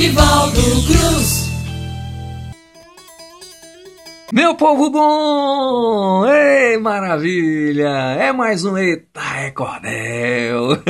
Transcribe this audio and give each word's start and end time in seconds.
Nivaldo 0.00 0.62
Cruz. 0.86 1.50
Meu 4.32 4.54
povo 4.54 4.88
bom! 4.88 6.24
Ei, 6.26 6.78
maravilha! 6.78 8.16
É 8.18 8.32
mais 8.32 8.64
um 8.64 8.78
Eita 8.78 9.20
é 9.36 9.50
Cordel! 9.50 10.82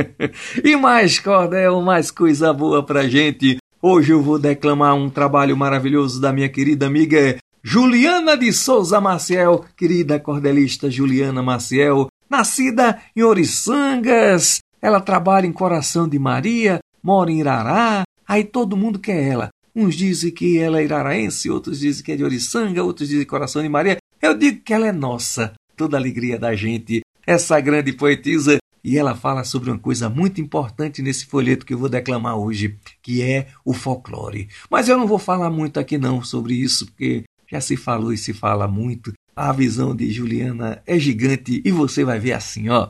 e 0.64 0.76
mais 0.76 1.18
Cordel, 1.18 1.78
mais 1.82 2.10
coisa 2.10 2.54
boa 2.54 2.82
pra 2.82 3.06
gente. 3.06 3.58
Hoje 3.82 4.14
eu 4.14 4.22
vou 4.22 4.38
declamar 4.38 4.94
um 4.94 5.10
trabalho 5.10 5.54
maravilhoso 5.54 6.18
da 6.18 6.32
minha 6.32 6.48
querida 6.48 6.86
amiga 6.86 7.36
Juliana 7.62 8.34
de 8.34 8.50
Souza 8.50 8.98
Maciel, 8.98 9.66
querida 9.76 10.18
cordelista 10.18 10.90
Juliana 10.90 11.42
Maciel, 11.42 12.08
nascida 12.30 12.98
em 13.14 13.22
Oriçangas. 13.22 14.60
Ela 14.80 15.02
trabalha 15.02 15.46
em 15.46 15.52
Coração 15.52 16.08
de 16.08 16.18
Maria, 16.18 16.78
mora 17.02 17.30
em 17.30 17.40
Irará, 17.40 18.04
aí 18.26 18.44
todo 18.44 18.76
mundo 18.76 18.98
quer 18.98 19.22
ela. 19.22 19.48
Uns 19.74 19.96
dizem 19.96 20.30
que 20.30 20.58
ela 20.58 20.80
é 20.80 20.84
iraraense, 20.84 21.50
outros 21.50 21.80
dizem 21.80 22.04
que 22.04 22.12
é 22.12 22.16
de 22.16 22.24
Oriçanga, 22.24 22.82
outros 22.82 23.08
dizem 23.08 23.26
Coração 23.26 23.62
de 23.62 23.68
Maria. 23.68 23.98
Eu 24.22 24.36
digo 24.36 24.60
que 24.60 24.72
ela 24.72 24.86
é 24.86 24.92
nossa, 24.92 25.52
toda 25.76 25.96
a 25.96 26.00
alegria 26.00 26.38
da 26.38 26.54
gente, 26.54 27.02
essa 27.26 27.58
grande 27.60 27.92
poetisa. 27.92 28.58
E 28.84 28.98
ela 28.98 29.14
fala 29.14 29.44
sobre 29.44 29.70
uma 29.70 29.78
coisa 29.78 30.10
muito 30.10 30.42
importante 30.42 31.00
nesse 31.00 31.24
folheto 31.24 31.64
que 31.64 31.72
eu 31.72 31.78
vou 31.78 31.88
declamar 31.88 32.36
hoje, 32.36 32.76
que 33.02 33.22
é 33.22 33.48
o 33.64 33.72
folclore. 33.72 34.48
Mas 34.70 34.88
eu 34.90 34.98
não 34.98 35.06
vou 35.06 35.18
falar 35.18 35.48
muito 35.48 35.80
aqui 35.80 35.96
não 35.96 36.22
sobre 36.22 36.54
isso, 36.54 36.86
porque 36.86 37.24
já 37.50 37.62
se 37.62 37.76
falou 37.76 38.12
e 38.12 38.18
se 38.18 38.34
fala 38.34 38.68
muito. 38.68 39.12
A 39.34 39.52
visão 39.52 39.96
de 39.96 40.12
Juliana 40.12 40.82
é 40.86 40.98
gigante 40.98 41.62
e 41.64 41.70
você 41.72 42.04
vai 42.04 42.20
ver 42.20 42.32
assim, 42.32 42.68
ó. 42.68 42.88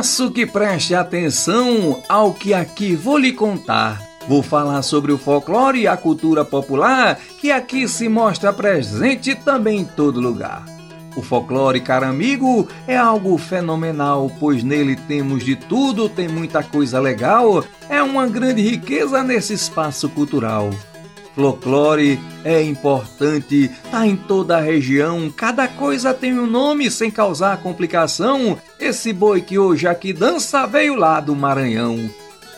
Peço 0.00 0.30
que 0.30 0.46
preste 0.46 0.94
atenção 0.94 2.02
ao 2.08 2.32
que 2.32 2.54
aqui 2.54 2.96
vou 2.96 3.18
lhe 3.18 3.34
contar. 3.34 4.00
Vou 4.26 4.42
falar 4.42 4.80
sobre 4.80 5.12
o 5.12 5.18
folclore 5.18 5.80
e 5.80 5.86
a 5.86 5.94
cultura 5.94 6.42
popular 6.42 7.20
que 7.38 7.52
aqui 7.52 7.86
se 7.86 8.08
mostra 8.08 8.50
presente 8.50 9.34
também 9.34 9.80
em 9.80 9.84
todo 9.84 10.18
lugar. 10.18 10.64
O 11.14 11.20
folclore, 11.20 11.82
caro 11.82 12.06
amigo, 12.06 12.66
é 12.86 12.96
algo 12.96 13.36
fenomenal, 13.36 14.32
pois 14.40 14.62
nele 14.64 14.96
temos 14.96 15.44
de 15.44 15.54
tudo, 15.54 16.08
tem 16.08 16.28
muita 16.28 16.62
coisa 16.62 16.98
legal, 16.98 17.62
é 17.86 18.02
uma 18.02 18.26
grande 18.26 18.62
riqueza 18.62 19.22
nesse 19.22 19.52
espaço 19.52 20.08
cultural. 20.08 20.70
Folclore 21.40 22.20
é 22.44 22.62
importante, 22.62 23.70
tá 23.90 24.06
em 24.06 24.14
toda 24.14 24.58
a 24.58 24.60
região, 24.60 25.30
cada 25.30 25.66
coisa 25.66 26.12
tem 26.12 26.38
um 26.38 26.46
nome 26.46 26.90
sem 26.90 27.10
causar 27.10 27.62
complicação. 27.62 28.58
Esse 28.78 29.10
boi 29.10 29.40
que 29.40 29.58
hoje 29.58 29.88
aqui 29.88 30.12
dança 30.12 30.66
veio 30.66 30.96
lá 30.96 31.18
do 31.18 31.34
Maranhão. 31.34 32.10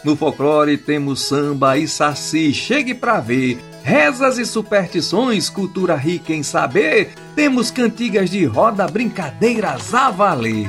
No 0.05 0.17
folclore 0.17 0.77
temos 0.77 1.23
samba 1.23 1.79
e 1.79 1.87
saci, 1.87 2.53
chegue 2.53 2.93
pra 2.93 3.21
ver. 3.21 3.61
Rezas 3.85 4.37
e 4.37 4.45
superstições, 4.45 5.49
cultura 5.49 5.95
rica 5.95 6.33
em 6.33 6.43
saber. 6.43 7.13
Temos 7.37 7.71
cantigas 7.71 8.31
de 8.31 8.45
roda, 8.45 8.89
brincadeiras 8.89 9.95
a 9.95 10.11
valer. 10.11 10.69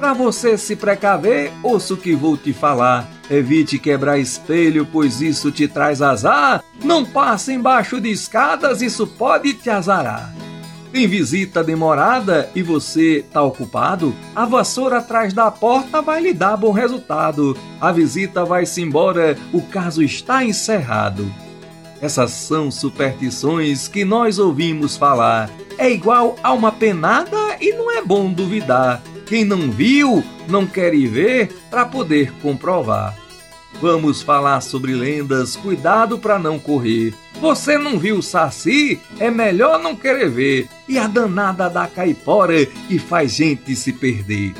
Pra 0.00 0.12
você 0.12 0.58
se 0.58 0.74
precaver, 0.74 1.52
ouça 1.62 1.94
o 1.94 1.96
que 1.96 2.12
vou 2.12 2.36
te 2.36 2.52
falar. 2.52 3.19
Evite 3.30 3.78
quebrar 3.78 4.18
espelho, 4.18 4.84
pois 4.84 5.20
isso 5.22 5.52
te 5.52 5.68
traz 5.68 6.02
azar. 6.02 6.64
Não 6.82 7.04
passe 7.04 7.52
embaixo 7.52 8.00
de 8.00 8.10
escadas, 8.10 8.82
isso 8.82 9.06
pode 9.06 9.54
te 9.54 9.70
azarar. 9.70 10.34
Em 10.92 11.06
visita 11.06 11.62
demorada 11.62 12.50
e 12.56 12.62
você 12.62 13.24
tá 13.32 13.40
ocupado, 13.40 14.12
a 14.34 14.44
vassoura 14.44 14.98
atrás 14.98 15.32
da 15.32 15.48
porta 15.48 16.02
vai 16.02 16.20
lhe 16.20 16.32
dar 16.32 16.56
bom 16.56 16.72
resultado. 16.72 17.56
A 17.80 17.92
visita 17.92 18.44
vai-se 18.44 18.82
embora, 18.82 19.38
o 19.52 19.62
caso 19.62 20.02
está 20.02 20.44
encerrado. 20.44 21.32
Essas 22.02 22.32
são 22.32 22.68
superstições 22.68 23.86
que 23.86 24.04
nós 24.04 24.40
ouvimos 24.40 24.96
falar. 24.96 25.48
É 25.78 25.88
igual 25.88 26.34
a 26.42 26.52
uma 26.52 26.72
penada 26.72 27.38
e 27.60 27.72
não 27.74 27.92
é 27.92 28.02
bom 28.02 28.32
duvidar. 28.32 29.00
Quem 29.30 29.44
não 29.44 29.70
viu, 29.70 30.24
não 30.48 30.66
quer 30.66 30.92
ir 30.92 31.06
ver 31.06 31.52
para 31.70 31.86
poder 31.86 32.32
comprovar. 32.42 33.16
Vamos 33.80 34.22
falar 34.22 34.60
sobre 34.60 34.92
lendas, 34.92 35.54
cuidado 35.54 36.18
para 36.18 36.36
não 36.36 36.58
correr. 36.58 37.14
Você 37.40 37.78
não 37.78 37.96
viu 37.96 38.16
o 38.16 38.22
Saci? 38.24 39.00
É 39.20 39.30
melhor 39.30 39.78
não 39.78 39.94
querer 39.94 40.28
ver. 40.28 40.68
E 40.88 40.98
a 40.98 41.06
danada 41.06 41.70
da 41.70 41.86
caipora 41.86 42.66
que 42.66 42.98
faz 42.98 43.36
gente 43.36 43.76
se 43.76 43.92
perder. 43.92 44.52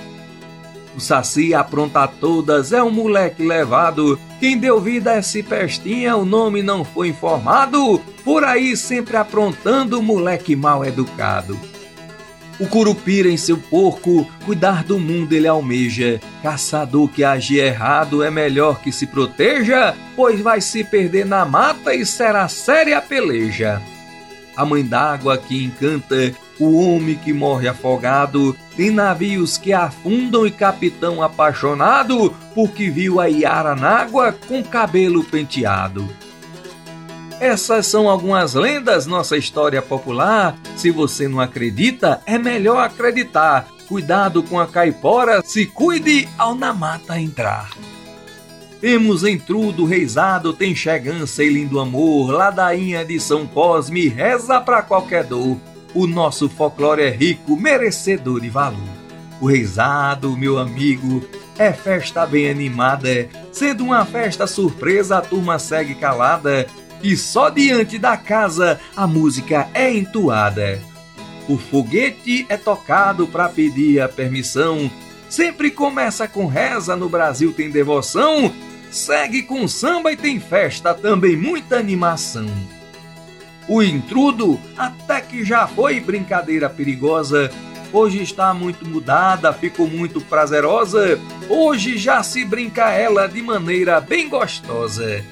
O 0.97 1.01
Saci 1.01 1.53
apronta 1.53 2.07
todas, 2.07 2.73
é 2.73 2.81
um 2.81 2.93
moleque 2.93 3.43
levado. 3.43 4.21
Quem 4.39 4.57
deu 4.57 4.81
vida 4.81 5.11
a 5.11 5.19
esse 5.19 5.43
pestinha, 5.43 6.17
o 6.17 6.25
nome 6.25 6.63
não 6.63 6.85
foi 6.85 7.09
informado. 7.09 8.01
Por 8.23 8.45
aí 8.45 8.77
sempre 8.77 9.17
aprontando, 9.17 10.01
moleque 10.01 10.55
mal 10.55 10.85
educado. 10.85 11.59
O 12.61 12.67
curupira 12.67 13.31
em 13.31 13.39
seu 13.39 13.57
porco, 13.57 14.31
cuidar 14.45 14.85
do 14.85 14.99
mundo 14.99 15.33
ele 15.33 15.49
almeja. 15.49 16.21
Caçador 16.43 17.09
que 17.09 17.25
age 17.25 17.59
errado 17.59 18.23
é 18.23 18.31
melhor 18.31 18.83
que 18.83 18.93
se 18.93 19.07
proteja, 19.07 19.97
pois 20.15 20.41
vai 20.43 20.61
se 20.61 20.85
perder 20.85 21.25
na 21.25 21.47
mata 21.47 21.95
e 21.95 22.05
será 22.05 22.47
séria 22.49 22.99
a 22.99 23.01
peleja. 23.01 23.81
A 24.55 24.67
mãe 24.67 24.85
d'água 24.85 25.39
que 25.39 25.65
encanta, 25.65 26.35
o 26.59 26.79
homem 26.85 27.15
que 27.15 27.33
morre 27.33 27.67
afogado, 27.67 28.55
tem 28.77 28.91
navios 28.91 29.57
que 29.57 29.73
afundam 29.73 30.47
e 30.47 30.51
capitão 30.51 31.23
apaixonado, 31.23 32.37
porque 32.55 32.91
viu 32.91 33.19
a 33.21 33.27
Iara 33.27 33.75
nágua 33.75 34.37
com 34.47 34.63
cabelo 34.63 35.25
penteado. 35.25 36.07
Essas 37.41 37.87
são 37.87 38.07
algumas 38.07 38.53
lendas 38.53 39.07
nossa 39.07 39.35
história 39.35 39.81
popular. 39.81 40.55
Se 40.77 40.91
você 40.91 41.27
não 41.27 41.41
acredita, 41.41 42.21
é 42.27 42.39
melhor 42.39 42.85
acreditar. 42.85 43.67
Cuidado 43.89 44.43
com 44.43 44.61
a 44.61 44.67
caipora, 44.67 45.41
se 45.43 45.65
cuide 45.65 46.29
ao 46.37 46.55
na 46.55 46.75
mata 46.75 47.19
entrar. 47.19 47.71
Temos 48.79 49.25
entrudo, 49.25 49.87
reizado, 49.87 50.53
tem 50.53 50.75
chegança 50.75 51.43
e 51.43 51.49
lindo 51.49 51.81
amor, 51.81 52.31
ladainha 52.31 53.05
de 53.07 53.19
São 53.19 53.47
Cosme, 53.47 54.07
reza 54.07 54.61
pra 54.61 54.83
qualquer 54.83 55.25
dor. 55.25 55.57
O 55.95 56.07
nosso 56.07 56.47
folclore 56.47 57.03
é 57.03 57.11
rico, 57.11 57.57
merecedor 57.57 58.41
de 58.41 58.51
valor. 58.51 58.79
O 59.41 59.47
reizado, 59.47 60.37
meu 60.37 60.59
amigo, 60.59 61.25
é 61.59 61.73
festa 61.73 62.27
bem 62.27 62.51
animada. 62.51 63.29
Sendo 63.51 63.85
uma 63.85 64.05
festa 64.05 64.47
surpresa, 64.47 65.19
a 65.19 65.23
turma 65.23 65.59
segue 65.59 65.95
calada 65.95 66.67
e 67.03 67.17
só 67.17 67.49
diante 67.49 67.99
da 67.99 68.17
casa 68.17 68.81
a 68.97 69.07
música 69.07 69.69
é 69.75 69.93
entoada. 69.93 70.81
O 71.49 71.59
foguete 71.59 72.47
é 72.49 72.57
tocado 72.57 73.27
para 73.27 73.49
pedir 73.49 74.01
a 74.01 74.09
permissão. 74.09 74.91
Sempre 75.29 75.71
começa 75.71 76.29
com 76.29 76.47
reza, 76.47 76.95
no 76.95 77.09
Brasil 77.09 77.53
tem 77.53 77.71
devoção. 77.71 78.53
Segue 78.91 79.43
com 79.43 79.67
samba 79.67 80.13
e 80.13 80.17
tem 80.17 80.41
festa, 80.41 80.93
também 80.93 81.37
muita 81.37 81.77
animação. 81.77 82.47
O 83.69 83.83
intrudo 83.83 84.61
até 84.77 85.21
que 85.21 85.45
já 85.45 85.67
foi 85.67 86.01
brincadeira 86.01 86.69
perigosa. 86.69 87.51
Hoje 87.93 88.23
está 88.23 88.53
muito 88.55 88.87
mudada, 88.87 89.53
ficou 89.53 89.89
muito 89.89 90.21
prazerosa. 90.21 91.19
Hoje 91.49 91.99
já 91.99 92.23
se 92.23 92.45
brinca 92.45 92.91
ela 92.91 93.27
de 93.29 93.43
maneira 93.43 94.01
bem 94.01 94.29
gostosa. 94.29 95.25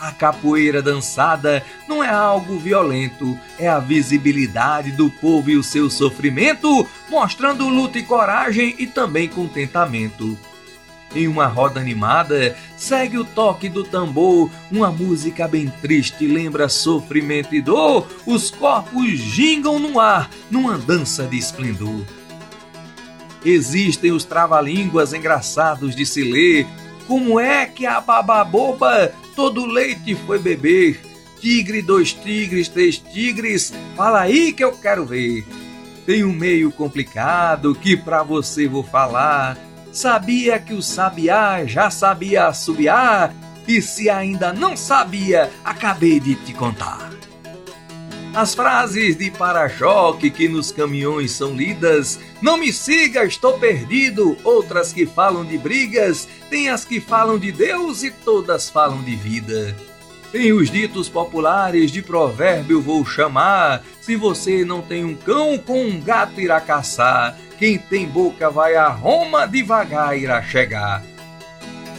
A 0.00 0.12
capoeira 0.12 0.80
dançada 0.80 1.64
não 1.88 2.04
é 2.04 2.08
algo 2.08 2.56
violento, 2.58 3.36
é 3.58 3.68
a 3.68 3.80
visibilidade 3.80 4.92
do 4.92 5.10
povo 5.10 5.50
e 5.50 5.56
o 5.56 5.62
seu 5.62 5.90
sofrimento, 5.90 6.86
mostrando 7.10 7.68
luta 7.68 7.98
e 7.98 8.04
coragem 8.04 8.76
e 8.78 8.86
também 8.86 9.28
contentamento. 9.28 10.38
Em 11.14 11.26
uma 11.26 11.46
roda 11.46 11.80
animada, 11.80 12.56
segue 12.76 13.18
o 13.18 13.24
toque 13.24 13.68
do 13.68 13.82
tambor, 13.82 14.50
uma 14.70 14.92
música 14.92 15.48
bem 15.48 15.72
triste 15.80 16.26
lembra 16.26 16.68
sofrimento 16.68 17.54
e 17.54 17.62
dor, 17.62 18.06
os 18.26 18.50
corpos 18.50 19.08
gingam 19.10 19.78
no 19.78 19.98
ar, 19.98 20.30
numa 20.50 20.78
dança 20.78 21.24
de 21.24 21.38
esplendor. 21.38 22.04
Existem 23.44 24.12
os 24.12 24.24
trava-línguas 24.24 25.12
engraçados 25.12 25.96
de 25.96 26.04
se 26.04 26.22
ler, 26.22 26.66
como 27.06 27.40
é 27.40 27.64
que 27.64 27.86
a 27.86 28.00
bababoba 28.00 29.12
todo 29.38 29.66
leite 29.66 30.16
foi 30.26 30.36
beber? 30.36 31.00
Tigre, 31.40 31.80
dois 31.80 32.12
tigres, 32.12 32.66
três 32.68 32.98
tigres, 32.98 33.72
fala 33.94 34.22
aí 34.22 34.52
que 34.52 34.64
eu 34.64 34.72
quero 34.72 35.06
ver. 35.06 35.46
Tem 36.04 36.24
um 36.24 36.32
meio 36.32 36.72
complicado 36.72 37.72
que 37.72 37.96
pra 37.96 38.24
você 38.24 38.66
vou 38.66 38.82
falar. 38.82 39.56
Sabia 39.92 40.58
que 40.58 40.74
o 40.74 40.82
sabiá 40.82 41.64
já 41.64 41.88
sabia 41.88 42.48
assobiar? 42.48 43.32
E 43.68 43.80
se 43.80 44.10
ainda 44.10 44.52
não 44.52 44.76
sabia, 44.76 45.52
acabei 45.64 46.18
de 46.18 46.34
te 46.34 46.52
contar. 46.52 47.17
As 48.34 48.54
frases 48.54 49.16
de 49.16 49.30
para-choque 49.30 50.30
que 50.30 50.48
nos 50.48 50.70
caminhões 50.70 51.32
são 51.32 51.56
lidas, 51.56 52.20
não 52.40 52.56
me 52.56 52.72
siga, 52.72 53.24
estou 53.24 53.58
perdido, 53.58 54.36
outras 54.44 54.92
que 54.92 55.06
falam 55.06 55.44
de 55.44 55.58
brigas, 55.58 56.28
tem 56.48 56.68
as 56.68 56.84
que 56.84 57.00
falam 57.00 57.38
de 57.38 57.50
Deus 57.50 58.02
e 58.02 58.10
todas 58.10 58.70
falam 58.70 59.02
de 59.02 59.16
vida. 59.16 59.74
Tem 60.30 60.52
os 60.52 60.70
ditos 60.70 61.08
populares 61.08 61.90
de 61.90 62.02
provérbio 62.02 62.82
vou 62.82 63.04
chamar, 63.04 63.82
se 64.00 64.14
você 64.14 64.64
não 64.64 64.82
tem 64.82 65.04
um 65.04 65.14
cão, 65.14 65.56
com 65.56 65.82
um 65.86 66.00
gato 66.00 66.38
irá 66.40 66.60
caçar, 66.60 67.36
quem 67.58 67.78
tem 67.78 68.06
boca 68.06 68.50
vai 68.50 68.76
a 68.76 68.88
Roma, 68.88 69.46
devagar 69.46 70.16
irá 70.16 70.42
chegar. 70.42 71.02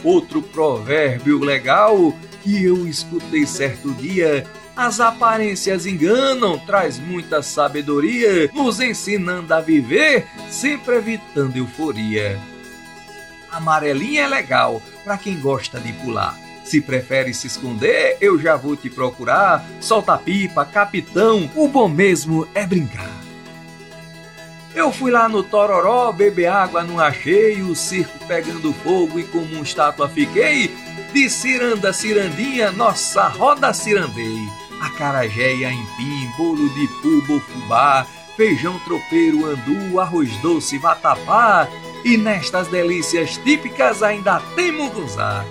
Outro 0.02 0.40
provérbio 0.40 1.40
legal 1.40 2.14
que 2.42 2.64
eu 2.64 2.86
escutei 2.86 3.44
certo 3.44 3.92
dia 3.92 4.46
as 4.80 4.98
aparências 4.98 5.84
enganam, 5.84 6.58
traz 6.58 6.98
muita 6.98 7.42
sabedoria, 7.42 8.50
nos 8.54 8.80
ensinando 8.80 9.52
a 9.52 9.60
viver, 9.60 10.26
sempre 10.48 10.96
evitando 10.96 11.54
euforia. 11.54 12.40
Amarelinha 13.52 14.22
é 14.22 14.26
legal 14.26 14.80
para 15.04 15.18
quem 15.18 15.38
gosta 15.38 15.78
de 15.78 15.92
pular. 15.92 16.34
Se 16.64 16.80
prefere 16.80 17.34
se 17.34 17.46
esconder, 17.46 18.16
eu 18.22 18.40
já 18.40 18.56
vou 18.56 18.74
te 18.74 18.88
procurar. 18.88 19.62
Solta 19.82 20.16
pipa, 20.16 20.64
capitão, 20.64 21.50
o 21.54 21.68
bom 21.68 21.86
mesmo 21.86 22.48
é 22.54 22.64
brincar. 22.64 23.20
Eu 24.74 24.90
fui 24.90 25.10
lá 25.10 25.28
no 25.28 25.42
Tororó 25.42 26.10
beber 26.10 26.46
água, 26.46 26.82
não 26.82 26.98
achei, 26.98 27.60
o 27.60 27.76
circo 27.76 28.18
pegando 28.26 28.72
fogo 28.72 29.20
e 29.20 29.24
como 29.24 29.58
um 29.58 29.62
estátua 29.62 30.08
fiquei. 30.08 30.74
De 31.12 31.28
ciranda, 31.28 31.92
cirandinha, 31.92 32.72
nossa 32.72 33.28
roda 33.28 33.74
cirandei 33.74 34.59
acarajé 34.80 35.54
e 35.54 35.64
aipim, 35.64 36.30
bolo 36.36 36.68
de 36.70 36.86
pubo, 37.00 37.40
fubá, 37.40 38.06
feijão 38.36 38.78
tropeiro, 38.80 39.46
andu, 39.46 40.00
arroz 40.00 40.34
doce, 40.38 40.78
vatapá. 40.78 41.68
E 42.04 42.16
nestas 42.16 42.68
delícias 42.68 43.36
típicas 43.36 44.02
ainda 44.02 44.40
tem 44.56 44.72
munguzá. 44.72 45.44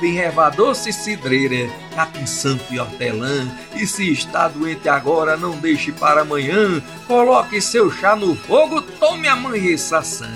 Tem 0.00 0.18
erva 0.18 0.48
doce 0.48 0.90
cidreira, 0.90 1.70
capim 1.94 2.26
santo 2.26 2.64
e 2.72 2.80
hortelã. 2.80 3.46
E 3.74 3.86
se 3.86 4.10
está 4.10 4.48
doente 4.48 4.88
agora, 4.88 5.36
não 5.36 5.58
deixe 5.58 5.92
para 5.92 6.22
amanhã. 6.22 6.82
Coloque 7.06 7.60
seu 7.60 7.92
chá 7.92 8.16
no 8.16 8.34
fogo, 8.34 8.80
tome 8.80 9.28
amanhã 9.28 9.76
saçã. 9.76 10.32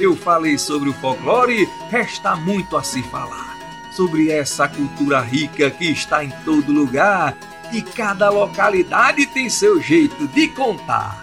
Eu 0.00 0.16
falei 0.16 0.58
sobre 0.58 0.88
o 0.88 0.94
folclore, 0.94 1.68
resta 1.90 2.34
muito 2.34 2.76
a 2.76 2.82
se 2.82 3.02
falar 3.04 3.47
sobre 3.98 4.30
essa 4.30 4.68
cultura 4.68 5.18
rica 5.18 5.68
que 5.72 5.90
está 5.90 6.22
em 6.22 6.30
todo 6.44 6.70
lugar 6.70 7.36
e 7.72 7.82
cada 7.82 8.30
localidade 8.30 9.26
tem 9.26 9.50
seu 9.50 9.82
jeito 9.82 10.28
de 10.28 10.46
contar. 10.46 11.20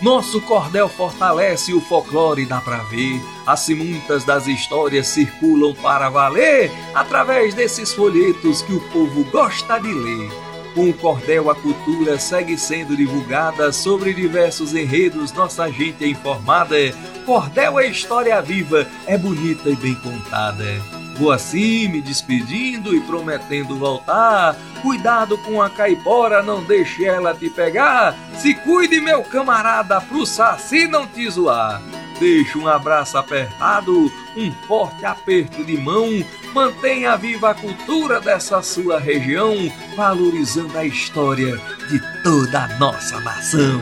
Nosso 0.00 0.40
cordel 0.40 0.88
fortalece 0.88 1.74
o 1.74 1.80
folclore, 1.82 2.46
dá 2.46 2.58
pra 2.62 2.78
ver. 2.84 3.20
Assim 3.46 3.74
muitas 3.74 4.24
das 4.24 4.46
histórias 4.46 5.08
circulam 5.08 5.74
para 5.74 6.08
valer 6.08 6.70
através 6.94 7.52
desses 7.52 7.92
folhetos 7.92 8.62
que 8.62 8.72
o 8.72 8.80
povo 8.88 9.22
gosta 9.24 9.78
de 9.78 9.92
ler. 9.92 10.30
Com 10.74 10.88
o 10.88 10.94
cordel, 10.94 11.50
a 11.50 11.54
cultura 11.54 12.18
segue 12.18 12.56
sendo 12.56 12.96
divulgada 12.96 13.70
sobre 13.72 14.14
diversos 14.14 14.74
enredos, 14.74 15.32
nossa 15.32 15.70
gente 15.70 16.02
é 16.02 16.08
informada. 16.08 16.76
Cordel 17.26 17.78
é 17.78 17.88
história 17.88 18.40
viva, 18.40 18.86
é 19.06 19.18
bonita 19.18 19.68
e 19.68 19.76
bem 19.76 19.94
contada. 19.96 20.95
Vou 21.18 21.32
assim 21.32 21.88
me 21.88 22.02
despedindo 22.02 22.94
e 22.94 23.00
prometendo 23.00 23.76
voltar. 23.76 24.54
Cuidado 24.82 25.38
com 25.38 25.62
a 25.62 25.70
caipora, 25.70 26.42
não 26.42 26.62
deixe 26.62 27.06
ela 27.06 27.34
te 27.34 27.48
pegar. 27.48 28.14
Se 28.38 28.54
cuide, 28.54 29.00
meu 29.00 29.22
camarada, 29.22 30.00
pro 30.00 30.26
saci 30.26 30.86
não 30.86 31.06
te 31.06 31.28
zoar. 31.30 31.80
Deixe 32.20 32.58
um 32.58 32.68
abraço 32.68 33.16
apertado, 33.16 34.12
um 34.36 34.52
forte 34.66 35.04
aperto 35.06 35.64
de 35.64 35.78
mão. 35.78 36.06
Mantenha 36.54 37.16
viva 37.16 37.50
a 37.50 37.54
cultura 37.54 38.20
dessa 38.20 38.62
sua 38.62 38.98
região, 38.98 39.54
valorizando 39.96 40.76
a 40.76 40.84
história 40.84 41.56
de 41.88 42.22
toda 42.22 42.64
a 42.64 42.78
nossa 42.78 43.20
nação. 43.20 43.80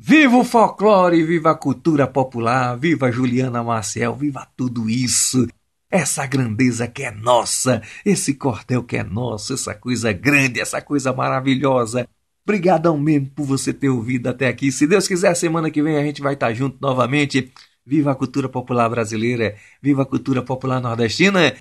Viva 0.00 0.36
o 0.36 0.44
folclore, 0.44 1.22
viva 1.22 1.52
a 1.52 1.54
cultura 1.54 2.06
popular, 2.06 2.76
viva 2.76 3.10
Juliana 3.10 3.62
Marcel, 3.62 4.14
viva 4.14 4.46
tudo 4.56 4.88
isso 4.88 5.46
essa 5.94 6.26
grandeza 6.26 6.88
que 6.88 7.04
é 7.04 7.10
nossa, 7.12 7.80
esse 8.04 8.34
cordel 8.34 8.82
que 8.82 8.96
é 8.96 9.04
nosso, 9.04 9.54
essa 9.54 9.72
coisa 9.72 10.12
grande, 10.12 10.60
essa 10.60 10.82
coisa 10.82 11.12
maravilhosa. 11.12 12.08
Obrigadão 12.44 12.98
mesmo 12.98 13.30
por 13.30 13.46
você 13.46 13.72
ter 13.72 13.88
ouvido 13.88 14.26
até 14.26 14.48
aqui. 14.48 14.72
Se 14.72 14.88
Deus 14.88 15.06
quiser, 15.06 15.32
semana 15.36 15.70
que 15.70 15.80
vem 15.80 15.96
a 15.96 16.02
gente 16.02 16.20
vai 16.20 16.34
estar 16.34 16.52
junto 16.52 16.78
novamente. 16.80 17.52
Viva 17.86 18.10
a 18.10 18.14
cultura 18.14 18.48
popular 18.48 18.88
brasileira, 18.88 19.54
viva 19.80 20.02
a 20.02 20.06
cultura 20.06 20.42
popular 20.42 20.80
nordestina 20.80 21.54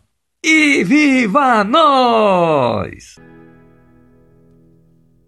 e 0.43 0.83
viva 0.83 1.63
nós! 1.63 3.17